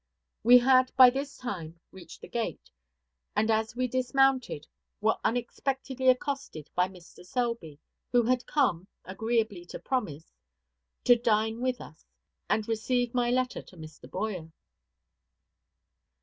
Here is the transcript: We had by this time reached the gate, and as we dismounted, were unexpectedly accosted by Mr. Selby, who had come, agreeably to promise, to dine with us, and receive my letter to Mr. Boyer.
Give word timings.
We 0.41 0.57
had 0.57 0.91
by 0.95 1.11
this 1.11 1.37
time 1.37 1.79
reached 1.91 2.21
the 2.21 2.27
gate, 2.27 2.71
and 3.35 3.51
as 3.51 3.75
we 3.75 3.87
dismounted, 3.87 4.65
were 4.99 5.19
unexpectedly 5.23 6.07
accosted 6.09 6.71
by 6.73 6.87
Mr. 6.87 7.23
Selby, 7.23 7.79
who 8.11 8.23
had 8.23 8.47
come, 8.47 8.87
agreeably 9.05 9.63
to 9.65 9.77
promise, 9.77 10.33
to 11.03 11.15
dine 11.15 11.59
with 11.61 11.79
us, 11.79 12.03
and 12.49 12.67
receive 12.67 13.13
my 13.13 13.29
letter 13.29 13.61
to 13.61 13.77
Mr. 13.77 14.09
Boyer. 14.09 14.51